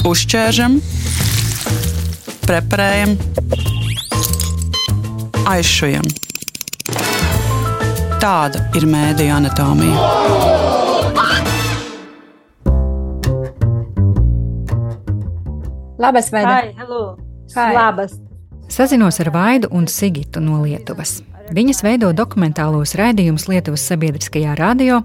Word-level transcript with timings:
Uzķēršam, 0.00 0.78
preparējam, 2.46 3.10
aizšujam. 5.50 6.06
Tāda 8.22 8.62
ir 8.80 8.86
mēdija 8.88 9.36
anatomija. 9.36 10.06
Labas, 16.00 16.32
Vaida! 16.32 16.56
Hi, 16.56 16.72
hello! 16.80 17.18
Hi. 17.52 17.74
Labas! 17.76 18.16
Sazinos 18.72 19.20
ar 19.20 19.34
Vaidu 19.34 19.68
un 19.70 19.84
Sigitu 19.84 20.40
no 20.40 20.62
Lietuvas. 20.64 21.18
Viņas 21.50 21.80
veido 21.82 22.12
dokumentālos 22.14 22.92
raidījumus 22.94 23.48
Lietuvas 23.50 23.82
sabiedriskajā 23.90 24.52
radio 24.54 25.00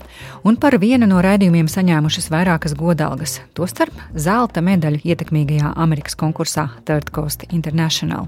un 0.46 0.60
par 0.61 0.75
vienu 0.78 1.07
no 1.10 1.18
raidījumiem 1.25 1.66
saņēmušas 1.66 2.28
vairākas 2.29 2.75
godalgas, 2.78 3.39
tostarp 3.57 3.96
zelta 4.14 4.61
medaļu 4.61 5.02
ietekmīgajā 5.10 5.71
Amerikas 5.74 6.14
konkursā 6.14 6.68
Third 6.86 7.10
Coast 7.16 7.47
International. 7.50 8.28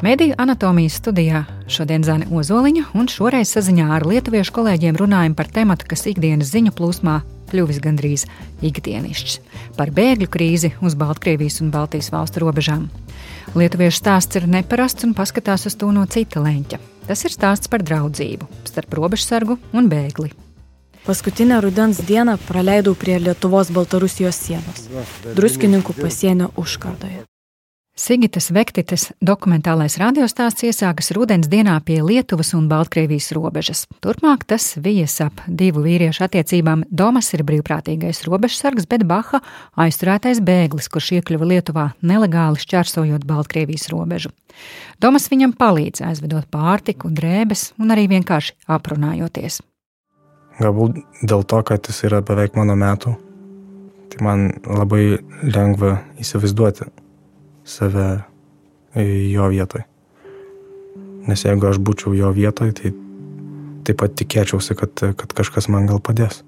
Mēdīju 0.00 0.38
anatomijas 0.40 0.96
studijā 1.02 1.42
šodien 1.68 2.06
Zana 2.08 2.30
Ozoliņa 2.32 2.86
un 2.96 3.12
šoreiz 3.12 3.52
saziņā 3.52 3.90
ar 3.92 4.08
lietuviešu 4.08 4.56
kolēģiem 4.56 4.96
runājam 5.04 5.36
par 5.36 5.52
tematu, 5.52 5.84
kas 5.92 6.06
ikdienas 6.08 6.48
ziņu 6.48 6.72
plūsmā 6.80 7.18
kļuvis 7.52 7.82
gandrīz 7.84 8.24
ikdienišķs- 8.64 9.36
par 9.76 9.92
bēgļu 9.92 10.30
krīzi 10.32 10.72
uz 10.80 10.96
Baltkrievijas 10.96 11.60
un 11.60 11.70
Baltijas 11.70 12.08
valstu 12.08 12.40
robežām. 12.40 12.88
Lietuviešu 13.54 14.00
stāsts 14.00 14.40
ir 14.40 14.48
neparasts 14.48 15.04
un 15.04 15.12
paskatās 15.12 15.66
uz 15.66 15.76
to 15.76 15.92
no 15.92 16.06
cita 16.06 16.40
leņķa. 16.40 16.93
Tas 17.08 17.24
ir 17.26 17.34
stāsts 17.34 17.68
par 17.68 17.84
draudzību 17.84 18.48
starp 18.70 18.96
robežsargu 18.96 19.58
un 19.76 19.90
bēgli. 19.92 20.32
Paskutinę 21.04 21.60
rudens 21.60 22.00
dieną 22.00 22.38
praleidau 22.48 22.94
prie 22.96 23.18
Lietuvos-Baltarusijos 23.20 24.38
sienos, 24.40 24.88
druskininkų 25.36 25.98
pasienio 26.00 26.48
užkardoje. 26.56 27.26
Sigitas 27.94 28.48
Vektites 28.50 29.04
dokumentālais 29.22 29.94
radiostāsts 30.02 30.64
iesākas 30.66 31.12
rudens 31.14 31.46
dienā 31.46 31.76
pie 31.86 32.00
Lietuvas 32.02 32.48
un 32.58 32.64
Baltkrievijas 32.66 33.28
robežas. 33.36 33.84
Turpmāk 34.02 34.42
tas 34.50 34.72
vijas 34.82 35.14
ap 35.22 35.38
divu 35.46 35.84
vīriešu 35.84 36.24
attiecībām. 36.26 36.82
Domas 36.90 37.30
ir 37.38 37.44
brīvprātīgais 37.46 38.24
robežsargs, 38.26 38.88
bet 38.90 39.04
Baha 39.06 39.38
aizturētais 39.78 40.40
bēglis, 40.42 40.90
kurš 40.90 41.12
iekļuva 41.20 41.46
Lietuvā 41.52 41.84
nelegāli 42.02 42.58
šķērsojot 42.64 43.28
Baltkrievijas 43.30 43.86
robežu. 43.94 44.34
Domas 44.98 45.30
viņam 45.30 45.54
palīdz 45.54 46.02
aizvedot 46.08 46.50
pārtiku, 46.50 47.12
drēbes 47.14 47.76
un 47.78 47.94
arī 47.94 48.08
vienkārši 48.10 48.58
aprunājoties. 48.74 49.60
Galbūt 50.58 50.98
dėl 51.22 51.46
to, 51.46 51.62
kad 51.62 51.86
jis 51.86 52.02
yra 52.10 52.24
beveik 52.26 52.58
mano 52.58 52.74
metų, 52.74 53.14
tai 54.10 54.26
man 54.26 54.50
labai 54.66 55.22
lengva 55.46 56.00
įsivaizduoti 56.18 56.90
save 57.64 58.06
jo 59.32 59.48
vietoj. 59.50 59.84
Nes 61.24 61.44
jeigu 61.44 61.70
aš 61.70 61.80
būčiau 61.80 62.12
jo 62.16 62.30
vietoj, 62.36 62.72
tai 62.76 62.92
taip 63.84 64.00
pat 64.00 64.16
tikėčiausi, 64.20 64.76
kad, 64.78 64.92
kad 65.18 65.32
kažkas 65.36 65.68
man 65.72 65.88
gal 65.88 66.00
padės. 66.04 66.42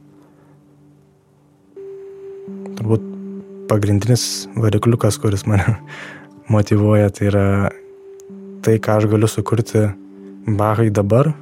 Turbūt 2.77 3.05
pagrindinis 3.71 4.47
varikliukas, 4.57 5.19
kuris 5.21 5.47
mane 5.49 5.79
motivuoja, 6.53 7.11
tai 7.11 7.31
yra 7.31 7.47
tai, 8.65 8.77
ką 8.79 9.01
aš 9.01 9.09
galiu 9.11 9.31
sukurti 9.31 9.89
Bahai 10.47 10.93
dabar, 10.95 11.33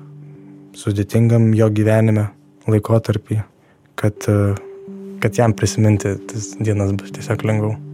sudėtingam 0.72 1.50
jo 1.52 1.66
gyvenime 1.68 2.30
laikotarpį, 2.70 3.42
kad, 4.00 4.30
kad 5.20 5.36
jam 5.36 5.52
prisiminti 5.52 6.14
tas 6.30 6.54
dienas 6.56 6.94
bus 6.96 7.12
tiesiog 7.12 7.44
lengviau. 7.44 7.93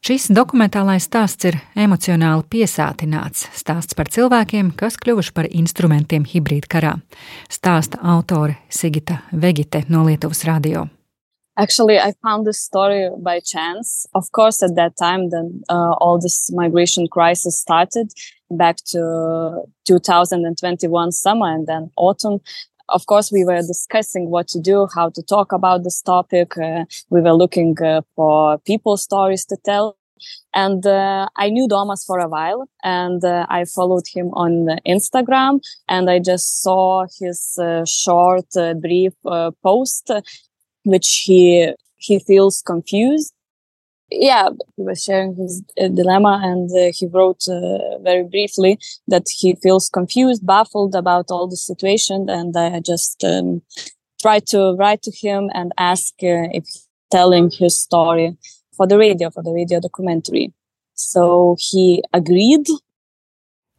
Šis 0.00 0.30
dokumentālais 0.32 1.04
stāsts 1.04 1.44
ir 1.44 1.58
emocionāli 1.76 2.46
piesātināts. 2.48 3.44
Stāsts 3.52 3.96
par 3.96 4.08
cilvēkiem, 4.08 4.70
kas 4.72 4.96
kļuvuši 4.96 5.34
par 5.36 5.48
instrumentiem 5.52 6.24
hibrīd 6.24 6.70
karā. 6.72 6.94
Stāsta 7.52 8.00
autore 8.14 8.56
Sigita 8.72 9.18
Vegite 9.32 9.84
no 9.92 10.06
Lietuvas 10.08 10.46
radio. 10.48 10.86
Actually, 11.60 11.98
I 11.98 12.14
found 12.22 12.46
this 12.46 12.64
story 12.64 13.10
by 13.18 13.40
chance. 13.44 14.06
Of 14.14 14.32
course, 14.32 14.62
at 14.62 14.74
that 14.76 14.96
time, 14.96 15.28
then 15.28 15.60
uh, 15.68 15.92
all 16.00 16.18
this 16.18 16.50
migration 16.50 17.06
crisis 17.06 17.60
started 17.60 18.08
back 18.50 18.76
to 18.92 19.66
2021 19.86 21.12
summer 21.12 21.52
and 21.52 21.66
then 21.66 21.90
autumn. 21.98 22.40
Of 22.90 23.06
course, 23.06 23.30
we 23.30 23.44
were 23.44 23.62
discussing 23.62 24.30
what 24.30 24.48
to 24.48 24.60
do, 24.60 24.88
how 24.94 25.10
to 25.10 25.22
talk 25.22 25.52
about 25.52 25.84
this 25.84 26.02
topic. 26.02 26.58
Uh, 26.58 26.84
we 27.08 27.20
were 27.20 27.32
looking 27.32 27.80
uh, 27.80 28.02
for 28.16 28.58
people 28.58 28.96
stories 28.96 29.44
to 29.46 29.56
tell. 29.64 29.96
And 30.52 30.84
uh, 30.84 31.28
I 31.36 31.48
knew 31.50 31.68
Domas 31.68 32.04
for 32.04 32.18
a 32.18 32.28
while 32.28 32.68
and 32.82 33.24
uh, 33.24 33.46
I 33.48 33.64
followed 33.64 34.04
him 34.12 34.30
on 34.34 34.78
Instagram 34.86 35.60
and 35.88 36.10
I 36.10 36.18
just 36.18 36.62
saw 36.62 37.06
his 37.18 37.58
short, 37.86 38.48
brief 38.80 39.14
post, 39.62 40.10
which 40.84 41.22
he, 41.24 41.72
he 41.96 42.18
feels 42.18 42.60
confused 42.60 43.32
yeah, 44.10 44.48
he 44.76 44.82
was 44.82 45.02
sharing 45.02 45.34
his 45.36 45.62
uh, 45.80 45.88
dilemma 45.88 46.40
and 46.42 46.70
uh, 46.70 46.92
he 46.94 47.06
wrote 47.06 47.44
uh, 47.48 47.98
very 48.02 48.24
briefly 48.24 48.78
that 49.08 49.26
he 49.28 49.54
feels 49.54 49.88
confused, 49.88 50.46
baffled 50.46 50.94
about 50.94 51.30
all 51.30 51.48
the 51.48 51.56
situation. 51.56 52.28
And 52.28 52.56
I 52.56 52.80
just 52.80 53.24
um, 53.24 53.62
tried 54.20 54.46
to 54.48 54.74
write 54.78 55.02
to 55.02 55.12
him 55.12 55.50
and 55.54 55.72
ask 55.78 56.14
if 56.20 56.66
telling 57.10 57.50
his 57.50 57.80
story 57.80 58.36
for 58.76 58.86
the 58.86 58.98
radio, 58.98 59.30
for 59.30 59.42
the 59.42 59.52
radio 59.52 59.80
documentary. 59.80 60.52
So 60.94 61.56
he 61.58 62.02
agreed. 62.12 62.66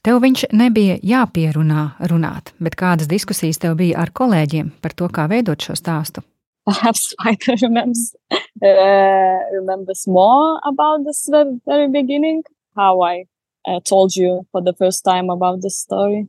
Tev 0.01 0.17
viņš 0.23 0.47
nebija 0.57 0.97
jāpierunā 1.05 1.83
runāt, 2.09 2.55
bet 2.57 2.73
kādas 2.73 3.09
diskusijas 3.09 3.61
tev 3.61 3.75
bija 3.77 3.99
ar 4.01 4.09
kolēģiem 4.09 4.71
par 4.81 4.95
to, 4.97 5.05
kā 5.13 5.27
veidot 5.29 5.61
šo 5.61 5.75
stāstu? 5.77 6.23
Perhaps 6.65 7.13
Michael 7.23 7.55
remembers 7.61 8.15
uh, 8.31 9.39
remembers 9.53 10.07
more 10.07 10.59
about 10.65 11.03
this 11.05 11.27
very, 11.29 11.59
very 11.65 11.89
beginning, 11.89 12.43
how 12.75 13.01
I 13.01 13.25
uh, 13.67 13.79
told 13.83 14.15
you 14.15 14.45
for 14.51 14.61
the 14.61 14.73
first 14.73 15.03
time 15.03 15.29
about 15.29 15.61
this 15.61 15.77
story. 15.77 16.27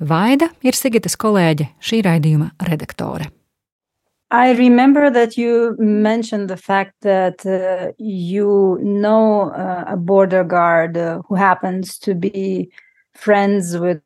Vaida 0.00 0.48
ir 0.64 0.72
Sigitas 0.72 1.16
kolēģe, 1.20 1.66
šī 1.84 2.00
raidījuma 2.06 2.54
redaktore. 2.64 3.28
I 4.30 4.52
remember 4.52 5.10
that 5.10 5.36
you 5.36 5.76
mentioned 5.78 6.48
the 6.48 6.56
fact 6.56 6.94
that 7.02 7.44
uh, 7.44 7.92
you 7.98 8.78
know 8.80 9.50
uh, 9.50 9.84
a 9.88 9.96
border 9.96 10.44
guard 10.44 10.96
uh, 10.96 11.20
who 11.28 11.34
happens 11.34 11.98
to 11.98 12.14
be 12.14 12.70
friends 13.14 13.76
with 13.76 14.00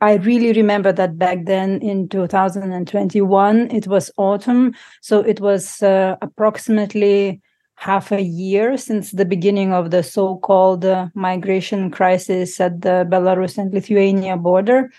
I 0.00 0.14
really 0.14 0.52
remember 0.52 0.92
that 0.92 1.18
back 1.18 1.44
then 1.46 1.80
in 1.82 2.08
2021, 2.08 3.70
it 3.70 3.86
was 3.86 4.10
autumn. 4.16 4.74
So 5.00 5.20
it 5.20 5.40
was 5.40 5.82
uh, 5.82 6.16
approximately 6.22 7.40
half 7.76 8.12
a 8.12 8.22
year 8.22 8.76
since 8.76 9.10
the 9.10 9.24
beginning 9.24 9.72
of 9.72 9.90
the 9.90 10.02
so 10.02 10.36
called 10.38 10.84
uh, 10.84 11.08
migration 11.14 11.90
crisis 11.90 12.60
at 12.60 12.82
the 12.82 13.06
Belarus 13.08 13.58
and 13.58 13.72
Lithuania 13.72 14.36
border. 14.36 14.90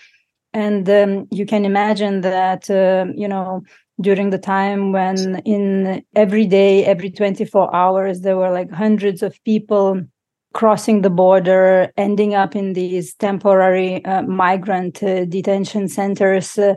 And 0.52 0.88
um, 0.88 1.26
you 1.30 1.46
can 1.46 1.64
imagine 1.64 2.22
that, 2.22 2.70
uh, 2.70 3.06
you 3.14 3.28
know, 3.28 3.62
during 4.00 4.30
the 4.30 4.38
time 4.38 4.92
when 4.92 5.38
in 5.40 6.04
every 6.14 6.46
day, 6.46 6.84
every 6.84 7.10
24 7.10 7.74
hours, 7.74 8.20
there 8.20 8.36
were 8.36 8.50
like 8.50 8.70
hundreds 8.70 9.22
of 9.22 9.42
people 9.44 10.02
crossing 10.52 11.02
the 11.02 11.10
border, 11.10 11.92
ending 11.96 12.34
up 12.34 12.56
in 12.56 12.72
these 12.72 13.14
temporary 13.14 14.04
uh, 14.04 14.22
migrant 14.22 15.02
uh, 15.02 15.24
detention 15.26 15.88
centers. 15.88 16.58
Uh, 16.58 16.74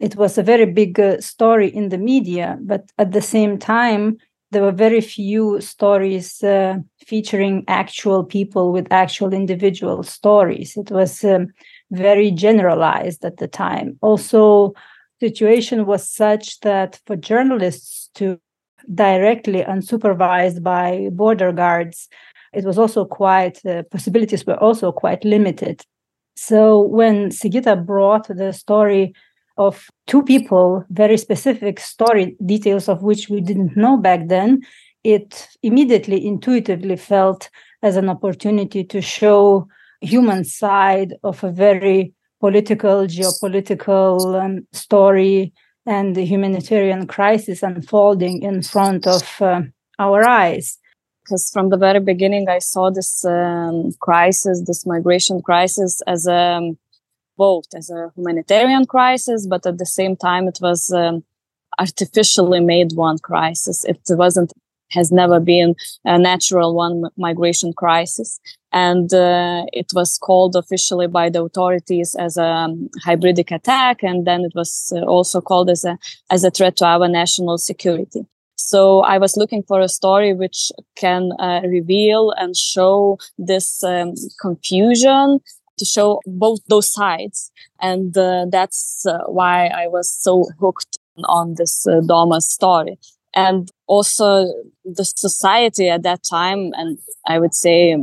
it 0.00 0.16
was 0.16 0.38
a 0.38 0.42
very 0.42 0.66
big 0.66 0.98
uh, 0.98 1.20
story 1.20 1.68
in 1.68 1.90
the 1.90 1.98
media, 1.98 2.58
but 2.62 2.90
at 2.98 3.12
the 3.12 3.22
same 3.22 3.58
time, 3.58 4.16
there 4.50 4.62
were 4.62 4.72
very 4.72 5.00
few 5.00 5.60
stories 5.60 6.42
uh, 6.42 6.76
featuring 7.06 7.64
actual 7.68 8.24
people 8.24 8.72
with 8.72 8.86
actual 8.90 9.32
individual 9.32 10.02
stories. 10.02 10.76
It 10.76 10.90
was 10.90 11.22
um, 11.22 11.48
very 11.92 12.30
generalized 12.32 13.24
at 13.24 13.36
the 13.36 13.46
time. 13.46 13.96
Also, 14.00 14.74
situation 15.20 15.86
was 15.86 16.08
such 16.08 16.60
that 16.60 16.98
for 17.06 17.14
journalists 17.14 18.10
to 18.14 18.40
directly 18.94 19.62
unsupervised 19.62 20.62
by 20.62 21.08
border 21.12 21.52
guards 21.52 22.08
it 22.52 22.64
was 22.64 22.78
also 22.78 23.04
quite 23.04 23.60
possibilities 23.90 24.46
were 24.46 24.56
also 24.56 24.92
quite 24.92 25.24
limited. 25.24 25.82
So 26.36 26.80
when 26.80 27.30
sigita 27.30 27.84
brought 27.84 28.28
the 28.28 28.52
story 28.52 29.14
of 29.56 29.86
two 30.06 30.22
people 30.22 30.84
very 30.90 31.16
specific 31.16 31.78
story 31.78 32.36
details 32.44 32.88
of 32.88 33.02
which 33.02 33.28
we 33.28 33.40
didn't 33.40 33.76
know 33.76 33.96
back 33.96 34.28
then 34.28 34.62
it 35.04 35.48
immediately 35.62 36.26
intuitively 36.26 36.96
felt 36.96 37.50
as 37.82 37.96
an 37.96 38.08
opportunity 38.08 38.84
to 38.84 39.00
show 39.00 39.66
human 40.00 40.44
side 40.44 41.14
of 41.22 41.44
a 41.44 41.50
very 41.50 42.12
political 42.40 43.06
geopolitical 43.06 44.42
um, 44.42 44.66
story 44.72 45.52
and 45.86 46.16
the 46.16 46.24
humanitarian 46.24 47.06
crisis 47.06 47.62
unfolding 47.62 48.42
in 48.42 48.62
front 48.62 49.06
of 49.06 49.42
uh, 49.42 49.60
our 49.98 50.26
eyes 50.26 50.79
because 51.30 51.50
from 51.50 51.68
the 51.70 51.76
very 51.76 52.00
beginning 52.00 52.48
i 52.48 52.58
saw 52.58 52.90
this 52.90 53.24
um, 53.24 53.92
crisis 54.00 54.62
this 54.66 54.84
migration 54.84 55.40
crisis 55.40 56.02
as 56.06 56.26
a 56.26 56.42
um, 56.56 56.78
both 57.36 57.68
as 57.74 57.88
a 57.90 58.10
humanitarian 58.16 58.84
crisis 58.84 59.46
but 59.46 59.64
at 59.64 59.78
the 59.78 59.86
same 59.86 60.14
time 60.16 60.48
it 60.48 60.58
was 60.60 60.92
um, 60.92 61.24
artificially 61.80 62.60
made 62.60 62.92
one 62.94 63.18
crisis. 63.18 63.84
It 63.84 64.00
wasn't 64.10 64.52
has 64.90 65.12
never 65.12 65.38
been 65.38 65.76
a 66.04 66.18
natural 66.18 66.74
one 66.74 67.04
migration 67.16 67.72
crisis. 67.72 68.40
And 68.72 69.14
uh, 69.14 69.64
it 69.72 69.92
was 69.94 70.18
called 70.18 70.56
officially 70.56 71.06
by 71.06 71.30
the 71.30 71.44
authorities 71.44 72.16
as 72.16 72.36
a 72.36 72.44
um, 72.44 72.88
hybridic 73.06 73.52
attack 73.52 74.02
and 74.02 74.26
then 74.26 74.40
it 74.42 74.52
was 74.54 74.92
uh, 74.94 75.04
also 75.04 75.40
called 75.40 75.70
as 75.70 75.84
a 75.84 75.96
as 76.30 76.44
a 76.44 76.50
threat 76.50 76.76
to 76.78 76.84
our 76.84 77.08
national 77.08 77.58
security 77.58 78.26
so 78.60 79.00
I 79.00 79.18
was 79.18 79.36
looking 79.36 79.62
for 79.62 79.80
a 79.80 79.88
story 79.88 80.32
which 80.34 80.70
can 80.96 81.32
uh, 81.38 81.62
reveal 81.64 82.32
and 82.36 82.56
show 82.56 83.18
this 83.38 83.82
um, 83.82 84.14
confusion 84.40 85.40
to 85.78 85.84
show 85.84 86.20
both 86.26 86.60
those 86.68 86.92
sides. 86.92 87.50
And 87.80 88.16
uh, 88.16 88.46
that's 88.50 89.06
uh, 89.06 89.18
why 89.26 89.66
I 89.66 89.88
was 89.88 90.12
so 90.12 90.44
hooked 90.60 90.98
on 91.24 91.54
this 91.56 91.86
uh, 91.86 92.00
Doma 92.00 92.40
story. 92.42 92.98
And 93.34 93.70
also 93.86 94.52
the 94.84 95.04
society 95.04 95.88
at 95.88 96.02
that 96.02 96.22
time, 96.22 96.72
and 96.74 96.98
I 97.26 97.38
would 97.38 97.54
say 97.54 97.96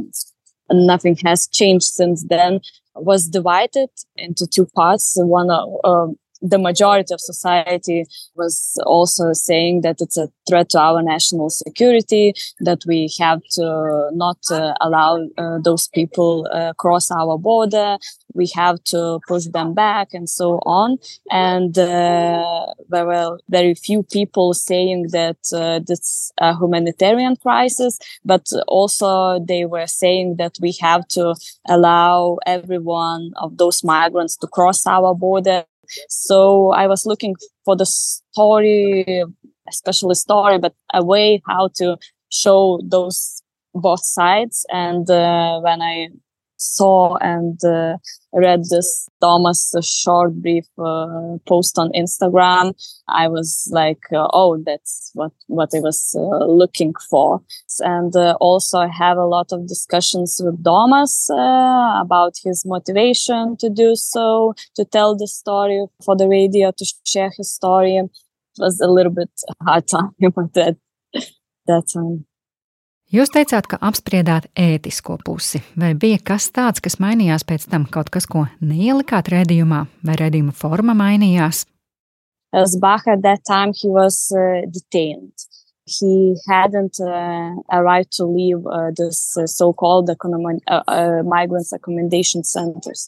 nothing 0.72 1.18
has 1.24 1.48
changed 1.48 1.86
since 1.86 2.26
then, 2.28 2.62
was 2.96 3.28
divided 3.28 3.90
into 4.16 4.48
two 4.48 4.66
parts. 4.66 5.16
One, 5.18 5.52
uh, 5.52 6.08
the 6.42 6.58
majority 6.58 7.14
of 7.14 7.20
society 7.20 8.06
was 8.36 8.80
also 8.86 9.34
saying 9.34 9.82
that 9.82 9.98
it's 10.00 10.18
a 10.18 10.30
threat 10.48 10.70
to 10.70 10.80
our 10.80 11.02
national 11.02 11.50
security, 11.50 12.34
that 12.60 12.82
we 12.88 13.10
have 13.20 13.42
to 13.52 14.10
not 14.14 14.38
uh, 14.52 14.74
allow 14.82 15.28
uh, 15.38 15.60
those 15.64 15.88
people 15.88 16.48
uh, 16.54 16.74
cross 16.74 17.12
our 17.12 17.38
border, 17.38 17.98
we 18.34 18.48
have 18.54 18.84
to 18.84 19.20
push 19.28 19.46
them 19.46 19.74
back, 19.74 20.10
and 20.14 20.30
so 20.30 20.60
on. 20.66 20.98
And 21.32 21.78
uh, 21.78 22.66
there 22.90 23.06
were 23.06 23.40
very 23.50 23.74
few 23.74 24.04
people 24.04 24.54
saying 24.54 25.08
that 25.12 25.38
uh, 25.54 25.80
this 25.86 26.32
a 26.38 26.56
humanitarian 26.56 27.36
crisis, 27.36 27.98
but 28.24 28.48
also 28.68 29.40
they 29.40 29.66
were 29.66 29.88
saying 29.88 30.36
that 30.38 30.56
we 30.62 30.76
have 30.80 31.08
to 31.10 31.36
allow 31.68 32.38
every 32.46 32.80
one 32.80 33.32
of 33.38 33.58
those 33.58 33.84
migrants 33.84 34.38
to 34.38 34.48
cross 34.48 34.86
our 34.86 35.14
border 35.16 35.66
so 36.10 36.72
I 36.72 36.88
was 36.88 37.06
looking 37.06 37.36
for 37.66 37.76
the 37.76 37.86
story, 37.86 39.24
especially 39.68 40.16
story, 40.16 40.58
but 40.58 40.74
a 40.94 41.04
way 41.04 41.42
how 41.48 41.70
to 41.76 41.98
show 42.30 42.80
those 42.84 43.42
both 43.74 44.04
sides. 44.04 44.66
And 44.72 45.10
uh, 45.10 45.60
when 45.62 45.82
I 45.82 46.10
saw 46.58 47.16
and 47.18 47.64
uh, 47.64 47.98
read 48.34 48.64
this 48.70 49.08
Domas 49.22 49.74
short 49.84 50.34
brief 50.42 50.66
uh, 50.78 51.38
post 51.48 51.78
on 51.80 51.92
Instagram, 51.94 52.74
I 53.08 53.28
was 53.28 53.70
like, 53.72 54.02
uh, 54.14 54.28
oh, 54.34 54.62
that's 54.66 55.12
what 55.14 55.32
what 55.48 55.70
I 55.74 55.80
was 55.80 56.16
uh, 56.18 56.46
looking 56.46 56.94
for. 57.10 57.42
And 57.80 58.16
uh, 58.16 58.38
also, 58.40 58.80
I 58.80 58.88
have 58.88 59.18
a 59.18 59.26
lot 59.26 59.52
of 59.52 59.68
discussions 59.68 60.40
with 60.44 60.64
Domas 60.64 61.30
uh, 61.30 62.02
about 62.02 62.34
his 62.44 62.64
motivation 62.66 63.58
to 63.58 63.70
do 63.70 63.96
so, 63.96 64.54
to 64.76 64.86
tell 64.86 65.16
the 65.16 65.28
story 65.28 65.86
for 66.06 66.16
the 66.16 66.28
radio, 66.28 66.72
to 66.72 66.86
share 67.06 67.32
his 67.38 67.52
story. 67.52 67.98
It 67.98 68.10
was 68.58 68.80
a 68.80 68.88
little 68.88 69.12
bit 69.12 69.30
hard 69.64 69.88
time 69.94 70.12
at 70.22 70.54
that 70.54 70.78
that 71.68 71.84
time. 71.94 72.26
Jūs 73.08 73.30
teicāt, 73.32 73.70
ka 73.72 73.78
apspriedāt 73.88 74.50
ētisko 74.60 75.16
pusi. 75.24 75.62
Vai 75.80 75.94
bija 75.96 76.20
kas 76.28 76.50
tāds, 76.52 76.82
kas 76.84 76.98
mainījās 77.00 77.46
pēc 77.48 77.70
tam, 77.72 77.86
kaut 77.88 78.10
kas, 78.12 78.26
ko 78.28 78.50
neielikāt 78.60 79.30
redzējumā, 79.32 79.86
vai 80.04 80.16
redzējuma 80.20 80.52
forma 80.52 80.92
mainījās? 80.98 81.64
Bach 82.82 83.08
at 83.08 83.22
that 83.24 83.46
time, 83.48 83.72
he 83.72 83.88
was 83.88 84.34
uh, 84.36 84.68
detained. 84.68 85.32
He 85.86 86.36
hadn't 86.50 87.00
uh, 87.00 87.56
a 87.72 87.82
right 87.82 88.12
to 88.12 88.26
leave 88.26 88.68
uh, 88.68 88.92
this 88.92 89.38
uh, 89.38 89.48
so-called 89.48 90.10
economic, 90.10 90.60
uh, 90.68 90.84
uh, 90.88 91.24
migrants 91.24 91.72
accommodation 91.72 92.44
centers. 92.44 93.08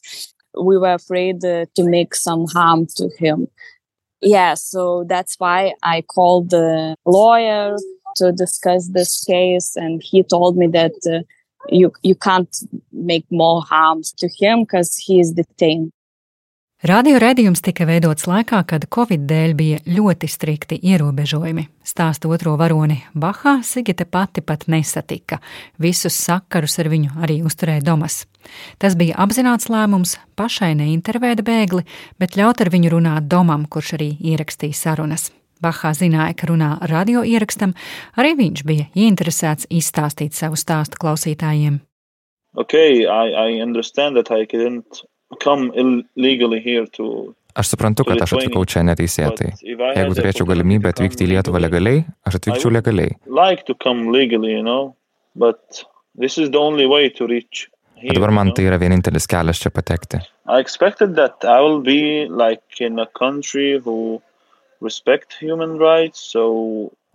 We 0.56 0.78
were 0.78 0.94
afraid 0.94 1.44
uh, 1.44 1.66
to 1.76 1.84
make 1.84 2.16
some 2.16 2.46
harm 2.48 2.88
to 2.96 3.10
him. 3.20 3.48
Yeah, 4.22 4.54
so 4.56 5.06
that's 5.08 5.36
why 5.40 5.74
I 5.84 6.02
called 6.02 6.52
the 6.52 6.96
lawyer 7.06 7.76
to 8.20 8.32
discuss 8.32 8.90
this 8.94 9.24
case, 9.26 9.76
and 9.76 10.02
he 10.04 10.24
told 10.24 10.58
me 10.58 10.68
that 10.68 10.96
uh, 11.08 11.24
you 11.70 11.92
you 12.04 12.16
can't 12.16 12.54
make 12.92 13.26
more 13.32 13.62
harm 13.62 14.02
to 14.18 14.28
him 14.40 14.64
because 14.64 14.98
he 14.98 15.20
is 15.20 15.34
detained. 15.34 15.92
Radio 16.80 17.18
redzējums 17.20 17.60
tika 17.60 17.84
veidots 17.84 18.24
laikā, 18.24 18.62
kad 18.64 18.86
Covid 18.88 19.26
dēļ 19.28 19.54
bija 19.60 19.80
ļoti 19.84 20.30
strikti 20.32 20.78
ierobežojumi. 20.80 21.66
Stāsta 21.84 22.30
otro 22.32 22.54
varoni 22.56 23.02
Bahā, 23.12 23.58
Sigita 23.68 24.06
pati 24.08 24.40
pat 24.40 24.64
nesatika. 24.72 25.42
Visus 25.76 26.16
sakarus 26.16 26.80
ar 26.80 26.88
viņu 26.88 27.18
arī 27.20 27.42
uzturēja 27.44 27.84
Domas. 27.84 28.22
Tas 28.80 28.96
bija 28.96 29.18
apzināts 29.20 29.68
lēmums 29.68 30.16
pašai 30.40 30.72
neintervēt 30.80 31.44
bēgli, 31.44 31.84
bet 32.16 32.40
ļaut 32.40 32.64
ar 32.64 32.72
viņu 32.72 32.96
runāt 32.96 33.28
Domam, 33.28 33.68
kurš 33.68 33.98
arī 34.00 34.14
ierakstīja 34.32 34.80
sarunas. 34.80 35.34
Bahā 35.60 35.92
zināja, 35.98 36.36
ka 36.40 36.48
runā 36.48 36.78
radio 36.88 37.24
ierakstam, 37.28 37.74
arī 38.16 38.36
viņš 38.40 38.64
bija 38.68 38.88
ieinteresēts 38.96 39.68
izstāstīt 39.70 40.38
savu 40.38 40.56
stāstu 40.60 41.00
klausītājiem. 41.02 41.82
Okay, 42.56 43.06
I, 43.06 43.34
I 43.36 43.62
understand 43.62 44.16
that 44.18 44.32
I 44.32 44.46
couldn't 44.46 45.04
come 45.44 45.72
illegally 45.76 46.62
here 46.64 46.88
to 46.98 47.36
Aš 47.60 47.74
suprantu, 47.74 48.06
kad 48.06 48.22
aš 48.22 48.36
atvykau 48.38 48.62
čia 48.70 48.84
neteisėtai. 48.86 49.50
Jeigu 49.66 50.16
turėčiau 50.16 50.46
galimybę 50.48 50.92
atvykti 50.94 51.26
į 51.26 51.32
Lietuvą 51.34 51.60
legaliai, 51.64 52.04
aš 52.30 52.38
atvykčiau 52.40 52.72
legaliai. 52.72 53.16
Bet 55.40 55.82
dabar 58.14 58.32
man 58.38 58.54
tai 58.54 58.68
yra 58.70 58.78
vienintelis 58.80 59.28
kelias 59.28 59.60
čia 59.64 59.74
patekti. 59.74 60.22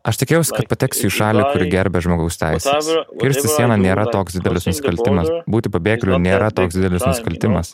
Aš 0.04 0.18
tikėjausi, 0.20 0.52
kad 0.52 0.66
pateksiu 0.68 1.08
į 1.08 1.14
šalį, 1.16 1.44
kuri 1.54 1.68
gerbė 1.72 2.02
žmogaus 2.04 2.36
teisės. 2.36 2.90
Kirsti 3.22 3.48
sieną 3.48 3.78
nėra 3.80 4.04
toks 4.12 4.36
didelis 4.36 4.68
nusikaltimas. 4.68 5.30
Būti 5.48 5.72
pabėgėliu 5.72 6.18
nėra 6.20 6.50
toks 6.52 6.76
didelis 6.76 7.06
nusikaltimas. 7.08 7.72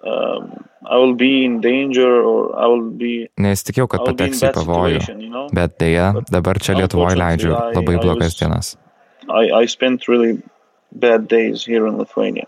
Um. 0.00 0.50
Nesitikėjau, 3.46 3.88
kad 3.90 4.06
pateksiu 4.06 4.48
į 4.48 4.52
pavojų, 4.54 5.00
bet 5.54 5.78
dėja, 5.82 6.12
dabar 6.30 6.58
čia 6.62 6.78
Lietuvoje 6.78 7.18
leidžiu 7.20 7.52
labai 7.54 7.98
blogas 8.00 8.38
dienas. 8.38 8.74
I, 9.28 9.50
I 9.54 9.66
spent 9.70 10.08
really 10.08 10.40
bad 10.90 11.28
days 11.28 11.62
here 11.66 11.86
in 11.86 11.98
Lithuania. 11.98 12.46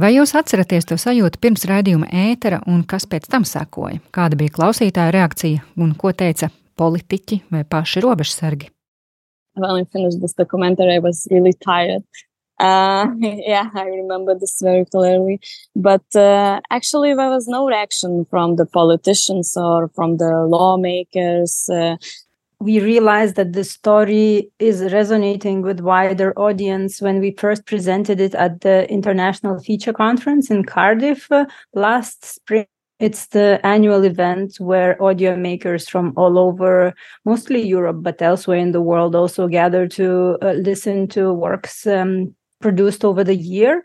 Vai 0.00 0.14
jūs 0.14 0.32
atceraties 0.32 0.86
to 0.88 0.96
sajūtu 0.96 1.36
pirms 1.42 1.66
raidījuma 1.68 2.06
ētera 2.08 2.62
un 2.70 2.80
kas 2.88 3.04
pēc 3.04 3.26
tam 3.28 3.44
sekoja? 3.44 4.00
Kāda 4.14 4.38
bija 4.40 4.54
klausītāja 4.54 5.12
reakcija 5.12 5.66
un 5.76 5.92
ko 6.00 6.14
teica 6.16 6.48
politiķi 6.80 7.42
vai 7.52 7.60
paši 7.68 8.00
robežsargi? 8.00 8.70
When 9.54 9.68
I 9.68 9.84
finished 9.92 10.22
this 10.22 10.32
documentary, 10.32 10.94
I 10.96 10.98
was 10.98 11.28
really 11.30 11.52
tired. 11.52 12.04
Uh, 12.58 13.12
yeah, 13.20 13.68
I 13.74 13.84
remember 13.84 14.34
this 14.34 14.56
very 14.62 14.86
clearly. 14.86 15.40
But 15.76 16.08
uh, 16.16 16.60
actually, 16.70 17.12
there 17.14 17.28
was 17.28 17.46
no 17.46 17.66
reaction 17.68 18.24
from 18.30 18.56
the 18.56 18.64
politicians 18.64 19.52
or 19.56 19.88
from 19.88 20.16
the 20.16 20.46
lawmakers. 20.48 21.68
Uh, 21.68 21.96
we 22.62 22.78
realized 22.80 23.34
that 23.34 23.54
the 23.54 23.64
story 23.64 24.50
is 24.60 24.92
resonating 24.92 25.62
with 25.62 25.80
wider 25.80 26.32
audience 26.38 27.02
when 27.02 27.18
we 27.18 27.34
first 27.36 27.66
presented 27.66 28.20
it 28.20 28.34
at 28.36 28.60
the 28.60 28.88
international 28.88 29.58
feature 29.58 29.92
conference 29.92 30.48
in 30.48 30.64
cardiff 30.64 31.30
uh, 31.32 31.44
last 31.74 32.24
spring. 32.24 32.66
It's 33.00 33.26
the 33.26 33.58
annual 33.64 34.04
event 34.04 34.60
where 34.60 35.02
audio 35.02 35.34
makers 35.34 35.88
from 35.88 36.12
all 36.16 36.38
over 36.38 36.94
mostly 37.24 37.60
europe 37.60 37.96
but 38.00 38.22
elsewhere 38.22 38.58
in 38.58 38.70
the 38.70 38.80
world 38.80 39.16
also 39.16 39.48
gather 39.48 39.88
to 39.88 40.38
uh, 40.40 40.52
listen 40.52 41.08
to 41.08 41.32
works 41.32 41.84
um, 41.84 42.32
produced 42.60 43.04
over 43.04 43.24
the 43.24 43.34
year 43.34 43.82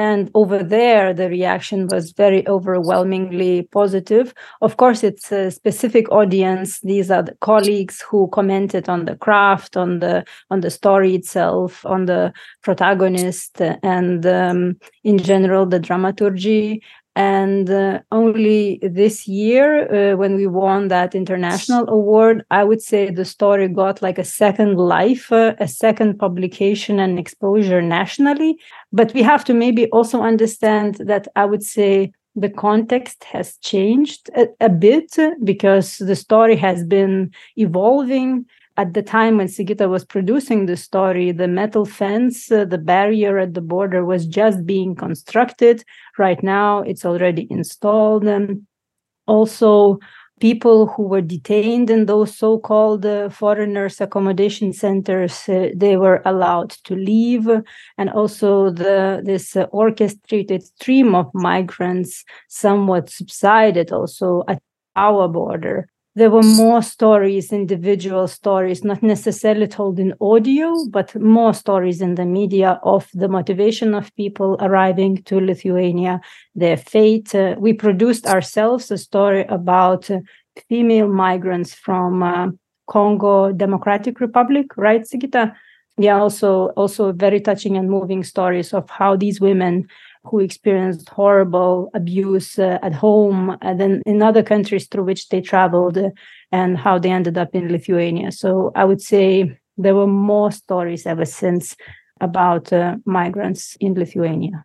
and 0.00 0.30
over 0.34 0.62
there 0.62 1.12
the 1.12 1.28
reaction 1.28 1.86
was 1.88 2.12
very 2.12 2.42
overwhelmingly 2.48 3.68
positive. 3.78 4.32
Of 4.62 4.78
course 4.78 5.04
it's 5.04 5.30
a 5.30 5.50
specific 5.50 6.10
audience. 6.10 6.80
These 6.80 7.10
are 7.10 7.22
the 7.22 7.36
colleagues 7.42 8.00
who 8.08 8.28
commented 8.28 8.88
on 8.88 9.04
the 9.04 9.16
craft 9.16 9.76
on 9.76 9.98
the 9.98 10.24
on 10.50 10.60
the 10.62 10.70
story 10.70 11.14
itself 11.14 11.84
on 11.84 12.06
the 12.06 12.32
protagonist 12.62 13.60
and 13.82 14.24
um, 14.24 14.76
in 15.04 15.18
general 15.18 15.66
the 15.66 15.78
dramaturgy 15.78 16.82
And 17.16 17.68
uh, 17.68 18.00
only 18.12 18.78
this 18.82 19.26
year, 19.26 20.12
uh, 20.12 20.16
when 20.16 20.36
we 20.36 20.46
won 20.46 20.88
that 20.88 21.14
international 21.14 21.88
award, 21.88 22.44
I 22.50 22.62
would 22.62 22.80
say 22.80 23.10
the 23.10 23.24
story 23.24 23.66
got 23.68 24.00
like 24.00 24.18
a 24.18 24.24
second 24.24 24.76
life, 24.76 25.32
uh, 25.32 25.54
a 25.58 25.66
second 25.66 26.18
publication 26.18 27.00
and 27.00 27.18
exposure 27.18 27.82
nationally. 27.82 28.58
But 28.92 29.12
we 29.12 29.22
have 29.22 29.44
to 29.46 29.54
maybe 29.54 29.86
also 29.88 30.22
understand 30.22 30.96
that 31.06 31.26
I 31.34 31.46
would 31.46 31.64
say 31.64 32.12
the 32.36 32.48
context 32.48 33.24
has 33.24 33.56
changed 33.58 34.30
a, 34.36 34.46
a 34.60 34.68
bit 34.68 35.16
because 35.42 35.98
the 35.98 36.14
story 36.14 36.54
has 36.56 36.84
been 36.84 37.32
evolving 37.56 38.46
at 38.80 38.94
the 38.94 39.02
time 39.02 39.36
when 39.36 39.46
Sigita 39.46 39.90
was 39.90 40.06
producing 40.06 40.64
the 40.64 40.76
story, 40.76 41.32
the 41.32 41.46
metal 41.46 41.84
fence, 41.84 42.50
uh, 42.50 42.64
the 42.64 42.78
barrier 42.78 43.36
at 43.36 43.52
the 43.52 43.60
border 43.60 44.06
was 44.06 44.26
just 44.26 44.64
being 44.64 44.94
constructed. 44.94 45.84
Right 46.16 46.42
now, 46.42 46.80
it's 46.80 47.04
already 47.04 47.46
installed. 47.50 48.24
And 48.24 48.66
also, 49.26 49.98
people 50.40 50.86
who 50.86 51.02
were 51.02 51.20
detained 51.20 51.90
in 51.90 52.06
those 52.06 52.34
so-called 52.34 53.04
uh, 53.04 53.28
foreigners 53.28 54.00
accommodation 54.00 54.72
centers 54.72 55.46
uh, 55.50 55.68
they 55.76 55.98
were 55.98 56.22
allowed 56.24 56.70
to 56.70 56.94
leave 56.96 57.46
and 57.98 58.08
also 58.08 58.70
the 58.70 59.20
this 59.22 59.54
uh, 59.54 59.64
orchestrated 59.64 60.62
stream 60.62 61.14
of 61.14 61.26
migrants 61.34 62.24
somewhat 62.48 63.10
subsided 63.10 63.92
also 63.92 64.42
at 64.48 64.62
our 64.96 65.28
border 65.28 65.86
there 66.20 66.30
were 66.30 66.42
more 66.42 66.82
stories, 66.82 67.50
individual 67.50 68.28
stories, 68.28 68.84
not 68.84 69.02
necessarily 69.02 69.66
told 69.66 69.98
in 69.98 70.12
audio, 70.20 70.74
but 70.90 71.18
more 71.18 71.54
stories 71.54 72.02
in 72.02 72.14
the 72.16 72.26
media 72.26 72.78
of 72.82 73.08
the 73.14 73.26
motivation 73.26 73.94
of 73.94 74.14
people 74.16 74.58
arriving 74.60 75.22
to 75.22 75.40
Lithuania, 75.40 76.20
their 76.54 76.76
fate. 76.76 77.34
Uh, 77.34 77.56
we 77.58 77.72
produced 77.72 78.26
ourselves 78.26 78.90
a 78.90 78.98
story 78.98 79.46
about 79.48 80.10
uh, 80.10 80.18
female 80.68 81.08
migrants 81.08 81.72
from 81.72 82.22
uh, 82.22 82.48
Congo 82.86 83.50
Democratic 83.52 84.20
Republic, 84.20 84.66
right, 84.76 85.04
Sigita? 85.10 85.54
Yeah, 85.96 86.18
also 86.18 86.68
also 86.76 87.12
very 87.12 87.40
touching 87.40 87.78
and 87.78 87.90
moving 87.90 88.24
stories 88.24 88.74
of 88.74 88.90
how 88.90 89.16
these 89.16 89.40
women 89.40 89.86
who 90.24 90.40
experienced 90.40 91.08
horrible 91.08 91.90
abuse 91.94 92.58
uh, 92.58 92.78
at 92.82 92.92
home 92.92 93.56
and 93.62 93.80
then 93.80 94.02
in 94.06 94.22
other 94.22 94.42
countries 94.42 94.86
through 94.86 95.04
which 95.04 95.28
they 95.28 95.40
traveled 95.40 95.96
uh, 95.98 96.10
and 96.52 96.76
how 96.78 96.98
they 96.98 97.10
ended 97.10 97.38
up 97.38 97.54
in 97.54 97.72
Lithuania. 97.72 98.30
So 98.32 98.72
I 98.74 98.84
would 98.84 99.00
say 99.00 99.58
there 99.76 99.94
were 99.94 100.06
more 100.06 100.52
stories 100.52 101.06
ever 101.06 101.24
since 101.24 101.76
about 102.20 102.72
uh, 102.72 102.96
migrants 103.04 103.76
in 103.80 103.94
Lithuania. 103.94 104.64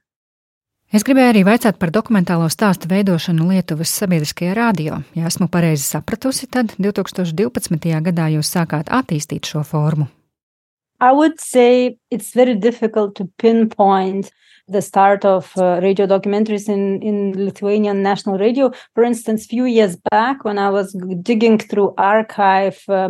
Es 0.94 1.04
gribēju 1.04 1.32
arī 1.34 1.42
vaicāt 1.44 1.80
par 1.82 1.90
dokumentālo 1.92 2.46
stāstu 2.54 2.88
veidošanu 2.92 3.48
Lietuvas 3.50 3.92
sabiedriskajā 4.00 4.54
radio. 4.56 5.02
Ja 5.18 5.26
esmu 5.28 5.50
pareizi 5.52 5.84
sapratusi, 5.84 6.48
tad 6.48 6.76
2012. 6.78 7.90
gadā 8.06 8.30
jūs 8.36 8.54
sākāt 8.54 8.92
attīstīt 8.94 9.50
šo 9.50 9.66
formu. 9.66 10.08
I 11.00 11.12
would 11.12 11.40
say 11.40 11.98
it's 12.12 12.34
very 12.34 12.56
difficult 12.56 13.16
to 13.16 13.30
pinpoint 13.38 14.32
the 14.68 14.82
start 14.82 15.24
of 15.26 15.52
uh, 15.58 15.80
radio 15.84 16.08
documentaries 16.08 16.68
in, 16.68 17.02
in 17.02 17.46
Lithuanian 17.46 18.02
national 18.02 18.40
radio. 18.40 18.72
For 18.96 19.04
instance, 19.04 19.46
few 19.46 19.66
years 19.66 19.96
back 20.10 20.44
when 20.44 20.58
I 20.58 20.70
was 20.70 20.94
digging 21.22 21.60
through 21.60 21.94
archive 21.98 22.84
uh, 22.90 23.10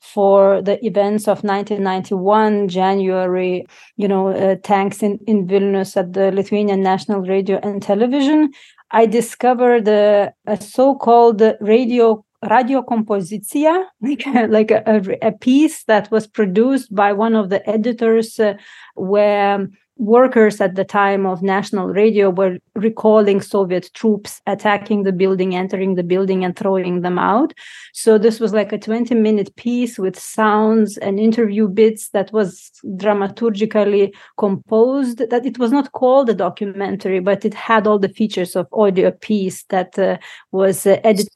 for 0.00 0.60
the 0.62 0.84
events 0.84 1.28
of 1.28 1.44
1991 1.44 2.68
January, 2.68 3.66
you 3.96 4.08
know, 4.08 4.28
uh, 4.28 4.56
tanks 4.62 5.02
in, 5.02 5.18
in 5.26 5.46
Vilnius 5.46 5.96
at 5.96 6.12
the 6.12 6.32
Lithuanian 6.32 6.82
National 6.82 7.20
Radio 7.20 7.60
and 7.62 7.82
Television, 7.82 8.50
I 8.90 9.06
discovered 9.06 9.88
a 9.88 10.32
so-called 10.60 11.42
radio 11.60 12.24
radio 12.46 12.82
compositia, 12.82 13.84
like, 14.00 14.26
like 14.48 14.70
a, 14.70 15.18
a, 15.22 15.32
piece 15.32 15.84
that 15.84 16.10
was 16.10 16.26
produced 16.26 16.94
by 16.94 17.12
one 17.12 17.34
of 17.34 17.50
the 17.50 17.68
editors 17.68 18.38
uh, 18.40 18.54
where 18.94 19.68
workers 19.98 20.60
at 20.60 20.74
the 20.74 20.84
time 20.84 21.24
of 21.24 21.42
national 21.42 21.88
radio 21.88 22.30
were 22.30 22.58
recalling 22.74 23.40
Soviet 23.40 23.90
troops 23.94 24.40
attacking 24.46 25.02
the 25.02 25.12
building, 25.12 25.54
entering 25.54 25.94
the 25.94 26.02
building, 26.02 26.44
and 26.44 26.56
throwing 26.56 27.00
them 27.00 27.18
out. 27.18 27.54
So 27.92 28.18
this 28.18 28.38
was 28.38 28.52
like 28.52 28.72
a 28.72 28.78
20 28.78 29.14
minute 29.14 29.54
piece 29.56 29.98
with 29.98 30.18
sounds 30.18 30.98
and 30.98 31.18
interview 31.18 31.68
bits 31.68 32.10
that 32.10 32.32
was 32.32 32.70
dramaturgically 32.84 34.14
composed. 34.38 35.18
That 35.30 35.46
it 35.46 35.58
was 35.58 35.72
not 35.72 35.92
called 35.92 36.28
a 36.28 36.34
documentary, 36.34 37.20
but 37.20 37.44
it 37.44 37.54
had 37.54 37.86
all 37.86 37.98
the 37.98 38.08
features 38.08 38.54
of 38.54 38.66
audio 38.72 39.10
piece 39.10 39.64
that 39.64 39.98
uh, 39.98 40.18
was 40.52 40.86
uh, 40.86 41.00
edited 41.04 41.35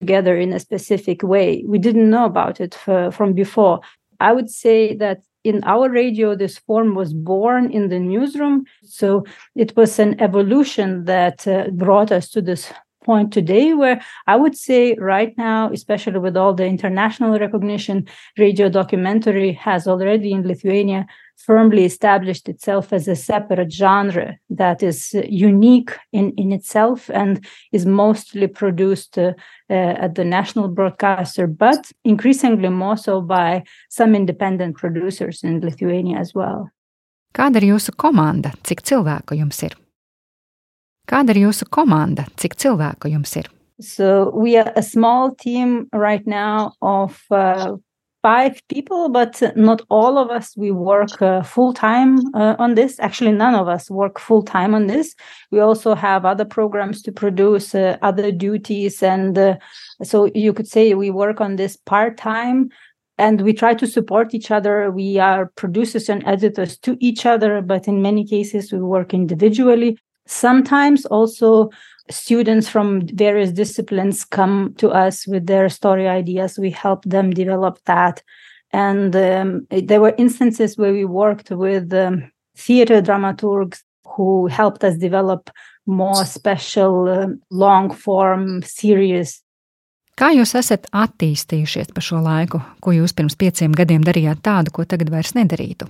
together 0.00 0.36
in 0.36 0.52
a 0.52 0.60
specific 0.60 1.22
way. 1.22 1.64
We 1.66 1.78
didn't 1.78 2.10
know 2.10 2.24
about 2.24 2.60
it 2.60 2.74
for, 2.74 3.10
from 3.10 3.32
before. 3.34 3.80
I 4.18 4.32
would 4.32 4.50
say 4.50 4.94
that 4.96 5.22
in 5.44 5.62
our 5.64 5.88
radio, 5.88 6.34
this 6.34 6.58
form 6.58 6.94
was 6.94 7.14
born 7.14 7.70
in 7.70 7.88
the 7.88 7.98
newsroom. 7.98 8.64
So 8.82 9.24
it 9.56 9.74
was 9.76 9.98
an 9.98 10.20
evolution 10.20 11.04
that 11.04 11.46
uh, 11.46 11.70
brought 11.70 12.12
us 12.12 12.28
to 12.30 12.42
this 12.42 12.72
point 13.02 13.32
today 13.32 13.72
where 13.72 14.02
I 14.26 14.36
would 14.36 14.56
say 14.56 14.94
right 14.96 15.36
now, 15.38 15.70
especially 15.72 16.18
with 16.18 16.36
all 16.36 16.52
the 16.52 16.66
international 16.66 17.38
recognition, 17.38 18.06
radio 18.36 18.68
documentary 18.68 19.52
has 19.52 19.88
already 19.88 20.32
in 20.32 20.46
Lithuania 20.46 21.06
firmly 21.46 21.84
established 21.84 22.48
itself 22.48 22.92
as 22.92 23.08
a 23.08 23.16
separate 23.16 23.72
genre 23.72 24.38
that 24.50 24.82
is 24.82 25.14
uh, 25.14 25.22
unique 25.28 25.92
in, 26.12 26.32
in 26.36 26.52
itself 26.52 27.10
and 27.10 27.44
is 27.72 27.86
mostly 27.86 28.46
produced 28.46 29.18
uh, 29.18 29.32
uh, 29.70 29.94
at 30.04 30.14
the 30.14 30.24
national 30.24 30.68
broadcaster, 30.68 31.46
but 31.46 31.92
increasingly 32.04 32.68
more 32.68 32.96
so 32.96 33.20
by 33.20 33.62
some 33.88 34.14
independent 34.14 34.76
producers 34.76 35.42
in 35.42 35.60
Lithuania 35.60 36.18
as 36.18 36.34
well. 36.34 36.70
Kāda 37.32 37.60
ir 37.62 37.68
jūsu 37.70 37.94
komanda? 37.94 38.50
Cik 38.66 38.82
cilvēku 38.82 39.38
jums 39.38 39.62
ir? 39.62 39.76
Kāda 41.06 41.30
ir 41.34 41.46
jūsu 41.46 41.68
komanda? 41.70 42.26
Cik 42.36 42.56
cilvēku 42.58 43.10
jums 43.12 43.36
ir? 43.38 43.46
So 43.80 44.30
we 44.34 44.56
are 44.58 44.72
a 44.76 44.82
small 44.82 45.34
team 45.34 45.88
right 45.92 46.26
now 46.26 46.72
of 46.82 47.22
uh, 47.30 47.76
five 48.22 48.60
people, 48.68 49.08
but 49.08 49.42
not 49.56 49.82
all 49.88 50.18
of 50.18 50.30
us. 50.30 50.56
We 50.56 50.70
work 50.70 51.22
uh, 51.22 51.42
full 51.42 51.72
time 51.72 52.18
uh, 52.34 52.56
on 52.58 52.74
this. 52.74 53.00
Actually, 53.00 53.32
none 53.32 53.54
of 53.54 53.68
us 53.68 53.90
work 53.90 54.18
full 54.18 54.42
time 54.42 54.74
on 54.74 54.86
this. 54.86 55.14
We 55.50 55.60
also 55.60 55.94
have 55.94 56.24
other 56.24 56.44
programs 56.44 57.02
to 57.02 57.12
produce, 57.12 57.74
uh, 57.74 57.96
other 58.02 58.30
duties, 58.32 59.02
and 59.02 59.38
uh, 59.38 59.56
so 60.02 60.30
you 60.34 60.52
could 60.52 60.68
say 60.68 60.94
we 60.94 61.10
work 61.10 61.40
on 61.40 61.56
this 61.56 61.76
part 61.76 62.16
time. 62.16 62.70
And 63.18 63.42
we 63.42 63.52
try 63.52 63.74
to 63.74 63.86
support 63.86 64.32
each 64.32 64.50
other. 64.50 64.90
We 64.90 65.18
are 65.18 65.52
producers 65.54 66.08
and 66.08 66.26
editors 66.26 66.78
to 66.78 66.96
each 67.00 67.26
other, 67.26 67.60
but 67.60 67.86
in 67.86 68.00
many 68.00 68.26
cases, 68.26 68.72
we 68.72 68.80
work 68.80 69.12
individually. 69.12 69.98
Sometimes 70.26 71.04
also 71.04 71.68
students 72.10 72.68
from 72.68 73.06
various 73.08 73.52
disciplines 73.52 74.24
come 74.24 74.74
to 74.78 74.90
us 74.90 75.26
with 75.26 75.46
their 75.46 75.68
story 75.68 76.08
ideas. 76.08 76.58
We 76.58 76.70
help 76.70 77.04
them 77.04 77.30
develop 77.30 77.78
that. 77.86 78.22
And 78.72 79.14
um, 79.16 79.66
there 79.70 80.00
were 80.00 80.14
instances 80.18 80.76
where 80.76 80.92
we 80.92 81.04
worked 81.04 81.50
with 81.50 81.92
um, 81.92 82.30
theater 82.56 83.00
dramaturgs 83.02 83.82
who 84.06 84.46
helped 84.46 84.84
us 84.84 84.96
develop 84.96 85.50
more 85.86 86.24
special 86.24 87.08
uh, 87.08 87.26
long 87.50 87.90
form 87.90 88.62
series. 88.62 89.42
Kā 90.20 90.34
jūs 90.36 90.52
esat 90.58 90.84
attīstījušies 90.92 91.94
pa 91.96 92.02
šo 92.04 92.20
laiku, 92.20 92.60
ko 92.84 92.92
jūs 92.92 93.14
pirms 93.16 93.38
pieciem 93.40 93.72
gadiem 93.72 94.04
darījāt 94.04 94.42
tādu, 94.44 94.74
ko 94.74 94.84
tagad 94.84 95.08
vairs 95.08 95.32
nedarītu? 95.32 95.88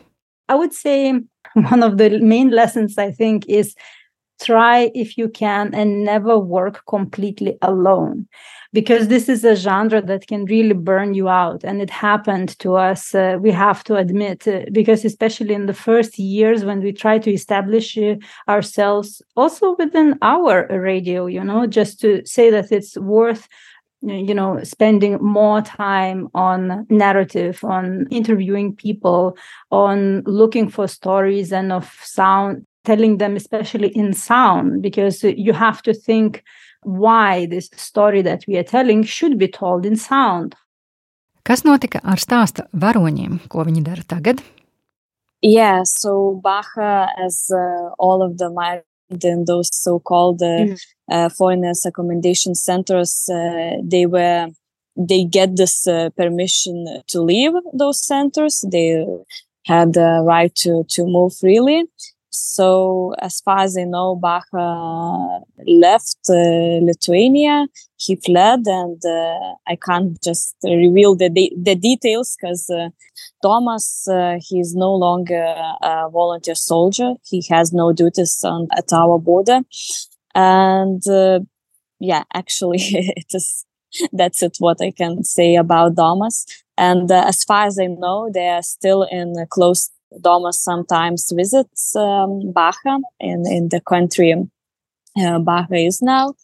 I 0.48 0.54
would 0.54 0.72
say 0.74 1.18
one 1.54 1.82
of 1.82 1.98
the 1.98 2.20
main 2.20 2.50
lessons 2.50 2.98
I 2.98 3.10
think 3.10 3.46
is 3.48 3.74
try 4.40 4.90
if 4.94 5.18
you 5.18 5.28
can 5.28 5.74
and 5.74 6.04
never 6.04 6.38
work 6.38 6.84
completely 6.86 7.56
alone. 7.62 8.26
Because 8.72 9.08
this 9.08 9.28
is 9.28 9.44
a 9.44 9.56
genre 9.56 10.00
that 10.00 10.28
can 10.28 10.44
really 10.44 10.74
burn 10.74 11.12
you 11.14 11.28
out 11.28 11.64
and 11.64 11.82
it 11.82 11.90
happened 11.90 12.56
to 12.60 12.76
us 12.76 13.14
uh, 13.16 13.36
we 13.40 13.50
have 13.50 13.82
to 13.84 13.96
admit 13.96 14.46
uh, 14.46 14.60
because 14.70 15.04
especially 15.04 15.54
in 15.54 15.66
the 15.66 15.74
first 15.74 16.20
years 16.20 16.64
when 16.64 16.80
we 16.80 16.92
try 16.92 17.18
to 17.18 17.32
establish 17.32 17.98
uh, 17.98 18.14
ourselves 18.48 19.20
also 19.36 19.74
within 19.76 20.16
our 20.22 20.68
radio 20.68 21.26
you 21.26 21.42
know 21.42 21.66
just 21.66 21.98
to 22.00 22.24
say 22.24 22.48
that 22.48 22.70
it's 22.70 22.96
worth 22.96 23.48
you 24.02 24.34
know 24.34 24.62
spending 24.62 25.18
more 25.22 25.60
time 25.60 26.28
on 26.34 26.86
narrative 26.88 27.62
on 27.64 28.06
interviewing 28.10 28.74
people 28.74 29.36
on 29.70 30.22
looking 30.22 30.68
for 30.68 30.88
stories 30.88 31.52
and 31.52 31.70
of 31.70 31.92
sound 32.02 32.66
telling 32.84 33.18
them, 33.18 33.36
especially 33.36 33.88
in 33.88 34.12
sound, 34.12 34.82
because 34.82 35.22
you 35.22 35.52
have 35.52 35.82
to 35.82 35.94
think 35.94 36.42
why 36.82 37.46
this 37.46 37.70
story 37.76 38.22
that 38.22 38.44
we 38.48 38.56
are 38.56 38.62
telling 38.62 39.02
should 39.02 39.38
be 39.38 39.48
told 39.48 39.84
in 39.84 39.96
sound. 39.96 40.54
Kas 41.44 41.62
notika 41.64 42.00
ar 42.04 42.20
stāsta 42.20 42.66
varoņiem, 42.76 43.40
ko 43.48 43.64
viņi 43.64 43.84
dara 43.84 44.04
tagad? 44.04 44.42
Yeah, 45.42 45.82
so 45.84 46.38
Baha, 46.42 47.08
as 47.18 47.50
uh, 47.50 47.90
all 47.98 48.22
of 48.22 48.36
them 48.36 48.58
are 48.58 48.82
in 49.24 49.44
those 49.46 49.70
so-called 49.72 50.42
uh, 50.42 50.68
mm. 50.68 50.78
uh, 51.10 51.28
foreigners 51.30 51.84
accommodation 51.86 52.54
centers, 52.54 53.28
uh, 53.32 53.76
they 53.82 54.06
were 54.06 54.48
they 54.96 55.24
get 55.24 55.56
this 55.56 55.86
uh, 55.86 56.10
permission 56.16 57.02
to 57.08 57.22
leave 57.22 57.52
those 57.72 58.04
centers. 58.04 58.64
They 58.70 59.06
had 59.64 59.94
the 59.94 60.22
right 60.24 60.54
to 60.56 60.84
to 60.90 61.06
move 61.06 61.34
freely. 61.36 61.84
So, 62.30 63.14
as 63.20 63.40
far 63.40 63.58
as 63.60 63.76
I 63.76 63.84
know, 63.84 64.14
Bacha 64.16 65.40
left 65.66 66.16
uh, 66.28 66.78
Lithuania. 66.88 67.66
He 67.96 68.16
fled, 68.16 68.60
and 68.66 69.00
uh, 69.04 69.54
I 69.66 69.76
can't 69.76 70.20
just 70.22 70.54
reveal 70.64 71.16
the 71.16 71.28
de- 71.28 71.52
the 71.60 71.74
details 71.74 72.36
because 72.40 72.70
uh, 72.70 72.88
Domas 73.44 74.08
uh, 74.08 74.38
he 74.40 74.60
is 74.60 74.74
no 74.74 74.94
longer 74.94 75.42
a 75.82 76.08
volunteer 76.10 76.54
soldier. 76.54 77.14
He 77.24 77.44
has 77.50 77.72
no 77.72 77.92
duties 77.92 78.40
on 78.44 78.68
at 78.76 78.92
our 78.92 79.18
border, 79.18 79.60
and 80.34 81.06
uh, 81.08 81.40
yeah, 82.00 82.24
actually, 82.34 82.78
it 82.82 83.26
is. 83.34 83.64
That's 84.12 84.42
it. 84.42 84.56
What 84.60 84.80
I 84.80 84.92
can 84.92 85.24
say 85.24 85.56
about 85.56 85.96
Domas. 85.96 86.46
And 86.78 87.10
uh, 87.10 87.24
as 87.26 87.44
far 87.44 87.66
as 87.66 87.78
I 87.78 87.86
know, 87.86 88.30
they 88.32 88.48
are 88.48 88.62
still 88.62 89.02
in 89.02 89.34
close 89.50 89.90
Domas 90.18 90.54
sometimes 90.54 91.30
visits 91.34 91.94
um, 91.96 92.52
Bacha 92.52 92.98
in, 93.20 93.44
in 93.46 93.68
the 93.68 93.80
country 93.80 94.34
uh, 95.16 95.38
Bacha 95.38 95.76
is 95.76 96.02
now. 96.02 96.34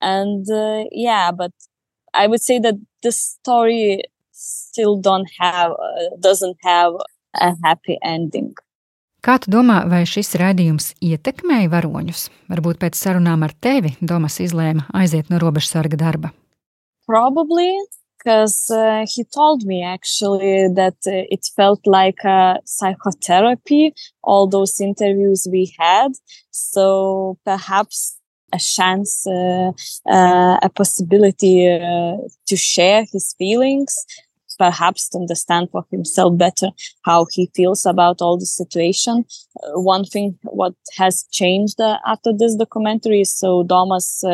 And 0.00 0.46
uh, 0.50 0.84
yeah, 0.92 1.32
but 1.32 1.52
I 2.14 2.26
would 2.26 2.42
say 2.42 2.58
that 2.60 2.74
this 3.02 3.20
story 3.20 4.02
still 4.32 5.00
don't 5.00 5.28
have, 5.38 5.72
uh, 5.72 6.16
doesn't 6.20 6.56
have 6.62 6.92
a 7.34 7.54
happy 7.64 7.98
ending. 8.02 8.54
Kā 9.18 9.34
tu 9.42 9.50
domā, 9.50 9.80
vai 9.90 10.04
šis 10.06 10.36
raidījums 10.38 10.92
ietekmēja 11.02 11.66
varoņus? 11.72 12.28
Varbūt 12.52 12.78
pēc 12.78 12.94
sarunām 12.94 13.42
ar 13.42 13.50
tevi 13.58 13.96
Domas 13.98 14.38
izlēma 14.38 14.86
aiziet 14.94 15.32
no 15.32 15.40
robežsarga 15.42 15.98
darba. 15.98 16.30
Probably, 17.08 17.72
because 18.18 18.70
uh, 18.70 19.06
he 19.08 19.24
told 19.24 19.64
me 19.64 19.82
actually 19.82 20.68
that 20.74 20.96
uh, 21.06 21.24
it 21.30 21.46
felt 21.56 21.80
like 21.86 22.24
a 22.24 22.56
psychotherapy, 22.64 23.94
all 24.22 24.46
those 24.46 24.80
interviews 24.80 25.46
we 25.50 25.72
had. 25.78 26.12
So 26.50 27.38
perhaps 27.44 28.18
a 28.52 28.58
chance, 28.58 29.26
uh, 29.26 29.72
uh 30.10 30.58
a 30.62 30.70
possibility 30.74 31.70
uh, 31.70 32.16
to 32.46 32.56
share 32.56 33.04
his 33.12 33.34
feelings, 33.38 33.94
perhaps 34.58 35.08
to 35.10 35.18
understand 35.18 35.68
for 35.70 35.84
himself 35.90 36.36
better 36.36 36.70
how 37.04 37.26
he 37.30 37.50
feels 37.54 37.86
about 37.86 38.20
all 38.20 38.38
the 38.38 38.46
situation. 38.46 39.24
Uh, 39.62 39.80
one 39.80 40.04
thing, 40.04 40.38
what 40.44 40.74
has 40.96 41.24
changed 41.30 41.80
after 42.06 42.32
this 42.36 42.56
documentary 42.56 43.20
is 43.20 43.32
so 43.38 43.62
Domas 43.64 44.24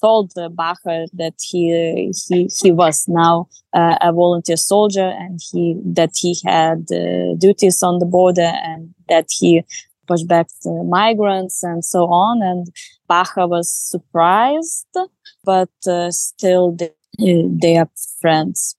told 0.00 0.32
Bacha 0.52 1.06
that 1.14 1.34
he 1.40 2.12
he 2.28 2.48
he 2.60 2.72
was 2.72 3.06
now 3.08 3.48
uh, 3.74 3.96
a 4.00 4.12
volunteer 4.12 4.56
soldier 4.56 5.08
and 5.08 5.40
he 5.50 5.76
that 5.84 6.12
he 6.16 6.36
had 6.44 6.86
uh, 6.92 7.34
duties 7.38 7.82
on 7.82 7.98
the 7.98 8.06
border 8.06 8.52
and 8.64 8.94
that 9.08 9.26
he 9.30 9.64
pushed 10.06 10.26
back 10.26 10.48
migrants 10.84 11.62
and 11.62 11.84
so 11.84 12.06
on. 12.06 12.42
And 12.42 12.66
Bacha 13.08 13.46
was 13.46 13.70
surprised, 13.70 14.96
but 15.44 15.70
uh, 15.86 16.10
still 16.10 16.72
they, 16.72 16.90
they 17.18 17.76
are 17.76 17.90
friends. 18.20 18.76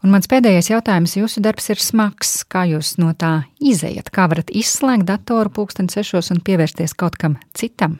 Un 0.00 0.14
mans 0.14 0.24
pēdējais 0.32 0.70
jautājums. 0.70 1.12
Jūsu 1.18 1.42
darbs 1.44 1.66
ir 1.68 1.80
smags. 1.84 2.38
Kā 2.48 2.64
jūs 2.64 2.94
no 2.96 3.12
tā 3.12 3.42
izējat? 3.60 4.08
Kā 4.08 4.30
varat 4.32 4.48
izslēgt 4.48 5.04
datoru 5.10 5.52
pulksteni 5.52 5.92
sešos 5.92 6.32
un 6.32 6.40
pievērsties 6.40 6.96
kaut 6.96 7.20
kam 7.20 7.36
citam? 7.52 7.98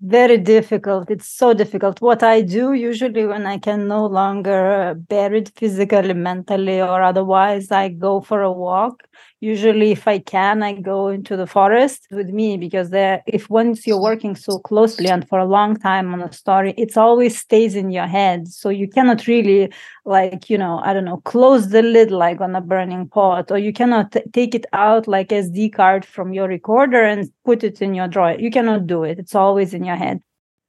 Very 0.00 0.36
difficult. 0.38 1.10
It's 1.10 1.26
so 1.28 1.54
difficult. 1.54 2.00
What 2.02 2.22
i 2.22 2.42
do 2.42 2.72
usually 2.74 3.26
when 3.26 3.46
i 3.46 3.58
can 3.58 3.88
no 3.88 4.06
longer 4.06 4.94
bear 5.08 5.34
it 5.34 5.50
physically 5.56 6.12
mentally 6.14 6.80
or 6.80 7.02
otherwise 7.02 7.70
i 7.70 7.88
go 7.88 8.20
for 8.20 8.42
a 8.42 8.52
walk 8.52 9.02
usually 9.40 9.92
if 9.92 10.08
i 10.08 10.18
can 10.18 10.62
i 10.62 10.72
go 10.72 11.08
into 11.08 11.36
the 11.36 11.46
forest 11.46 12.06
with 12.10 12.28
me 12.28 12.56
because 12.56 12.90
there 12.90 13.22
if 13.26 13.50
once 13.50 13.86
you're 13.86 14.00
working 14.00 14.34
so 14.34 14.58
closely 14.58 15.08
and 15.08 15.28
for 15.28 15.38
a 15.38 15.44
long 15.44 15.76
time 15.76 16.12
on 16.14 16.22
a 16.22 16.32
story 16.32 16.72
it's 16.78 16.96
always 16.96 17.38
stays 17.38 17.74
in 17.74 17.90
your 17.90 18.06
head. 18.06 18.48
So 18.48 18.70
you 18.70 18.88
cannot 18.88 19.26
really 19.26 19.70
like 20.04 20.48
you 20.48 20.56
know 20.56 20.80
i 20.84 20.94
don't 20.94 21.04
know 21.04 21.18
close 21.18 21.68
the 21.68 21.82
lid 21.82 22.10
like 22.10 22.40
on 22.40 22.56
a 22.56 22.60
burning 22.60 23.08
pot 23.08 23.50
or 23.50 23.58
you 23.58 23.72
cannot 23.72 24.12
t- 24.12 24.22
take 24.32 24.54
it 24.54 24.66
out 24.72 25.06
like 25.06 25.28
sd 25.28 25.72
card 25.72 26.04
from 26.04 26.32
your 26.32 26.48
recorder 26.48 27.02
and 27.02 27.30
put 27.44 27.62
it 27.62 27.82
in 27.82 27.94
your 27.94 28.08
drawer. 28.08 28.36
You 28.38 28.50
cannot 28.50 28.86
do 28.86 29.04
it. 29.04 29.18
It's 29.18 29.34
always 29.34 29.74
in 29.74 29.84
your 29.84 29.96
head. 29.96 30.20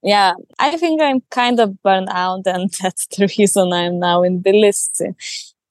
Yeah. 0.04 0.34
I 0.60 0.76
think 0.78 1.02
i'm 1.02 1.22
kind 1.32 1.60
of 1.60 1.82
burned 1.84 2.10
out 2.12 2.42
and 2.46 2.70
that's 2.82 3.08
the 3.08 3.30
reason 3.38 3.72
i'm 3.72 4.00
now 4.00 4.24
in 4.24 4.42
the 4.42 4.52
list. 4.52 5.02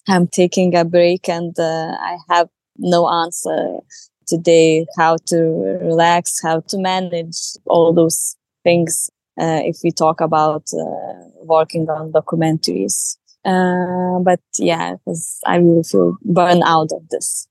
I'm 0.08 0.28
taking 0.28 0.74
a 0.76 0.84
break 0.84 1.28
and 1.28 1.58
uh, 1.58 1.96
i 2.00 2.16
have 2.30 2.48
no 2.78 3.08
answer 3.08 3.80
today 4.26 4.86
how 4.98 5.16
to 5.26 5.38
relax, 5.82 6.40
how 6.42 6.60
to 6.60 6.78
manage 6.78 7.38
all 7.66 7.92
those 7.94 8.36
things 8.64 9.10
uh, 9.40 9.60
if 9.64 9.76
we 9.84 9.92
talk 9.92 10.20
about 10.20 10.64
uh, 10.74 11.28
working 11.44 11.88
on 11.88 12.12
documentaries. 12.12 13.16
Uh, 13.44 14.18
but 14.20 14.40
yeah, 14.58 14.94
because 14.94 15.38
I 15.46 15.56
really 15.56 15.84
feel 15.84 16.18
burned 16.24 16.64
out 16.66 16.90
of 16.92 17.08
this. 17.10 17.48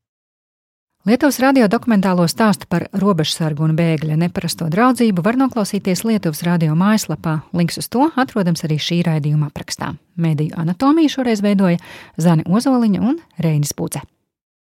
Lietuvas 1.06 1.38
radio 1.38 1.68
dokumentālo 1.70 2.24
stāstu 2.26 2.66
par 2.66 2.88
robežsargu 2.98 3.62
un 3.62 3.76
bēgļa 3.78 4.16
neparasto 4.18 4.66
draudzību 4.74 5.22
var 5.22 5.38
noklausīties 5.38 6.02
Lietuvas 6.02 6.42
radio 6.48 6.74
mājaslapā. 6.74 7.36
Links 7.54 7.78
uz 7.78 7.92
to 7.94 8.08
atrodams 8.18 8.66
arī 8.66 8.80
šī 8.82 9.04
raidījuma 9.06 9.52
aprakstā. 9.52 9.92
Mēdīju 10.18 10.58
anatomiju 10.66 11.14
šoreiz 11.20 11.46
veidoja 11.46 11.78
Zani 12.18 12.50
Ozoliņa 12.50 13.06
un 13.06 13.22
Reinis 13.38 13.78
Puce. 13.78 14.02